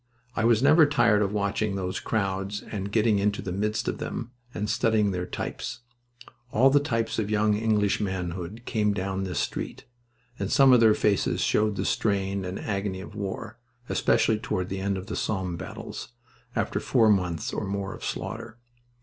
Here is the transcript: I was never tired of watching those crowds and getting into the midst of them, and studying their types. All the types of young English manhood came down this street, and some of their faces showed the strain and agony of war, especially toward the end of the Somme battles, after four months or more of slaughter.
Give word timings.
I 0.35 0.45
was 0.45 0.63
never 0.63 0.87
tired 0.87 1.21
of 1.21 1.31
watching 1.31 1.75
those 1.75 1.99
crowds 1.99 2.63
and 2.63 2.91
getting 2.91 3.19
into 3.19 3.39
the 3.43 3.51
midst 3.51 3.87
of 3.87 3.99
them, 3.99 4.31
and 4.51 4.67
studying 4.67 5.11
their 5.11 5.27
types. 5.27 5.81
All 6.51 6.71
the 6.71 6.79
types 6.79 7.19
of 7.19 7.29
young 7.29 7.55
English 7.55 7.99
manhood 8.01 8.63
came 8.65 8.93
down 8.93 9.25
this 9.25 9.37
street, 9.37 9.85
and 10.39 10.51
some 10.51 10.73
of 10.73 10.79
their 10.79 10.95
faces 10.95 11.39
showed 11.41 11.75
the 11.75 11.85
strain 11.85 12.43
and 12.45 12.57
agony 12.57 12.99
of 12.99 13.13
war, 13.13 13.59
especially 13.89 14.39
toward 14.39 14.69
the 14.69 14.79
end 14.81 14.97
of 14.97 15.05
the 15.05 15.15
Somme 15.15 15.55
battles, 15.55 16.07
after 16.55 16.79
four 16.79 17.11
months 17.11 17.53
or 17.53 17.63
more 17.67 17.93
of 17.93 18.03
slaughter. 18.03 18.57